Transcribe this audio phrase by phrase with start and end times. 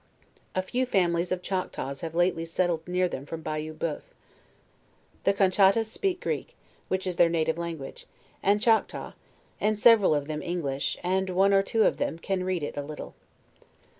[0.55, 4.01] A few families of Chactaws have lately settled near them from Bayou Boeuf.
[5.25, 6.55] The Conchattas sneak Greek,
[6.87, 8.07] which is their native language,
[8.41, 9.13] and Chactaw,
[9.59, 12.81] and several of them English, and one or two of them can read it a
[12.81, 13.13] little.